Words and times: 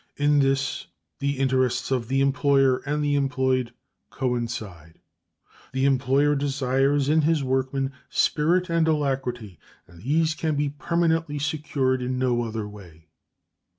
In 0.17 0.39
this 0.39 0.87
the 1.19 1.37
interests 1.37 1.91
of 1.91 2.07
the 2.07 2.21
employer 2.21 2.77
and 2.87 3.03
the 3.03 3.13
employed 3.13 3.71
coincide. 4.09 4.97
The 5.73 5.85
employer 5.85 6.33
desires 6.35 7.07
in 7.07 7.21
his 7.21 7.43
workmen 7.43 7.91
spirit 8.09 8.67
and 8.67 8.87
alacrity, 8.87 9.59
and 9.87 10.01
these 10.01 10.33
can 10.33 10.55
be 10.55 10.69
permanently 10.69 11.37
secured 11.37 12.01
in 12.01 12.17
no 12.17 12.41
other 12.41 12.67
way. 12.67 13.09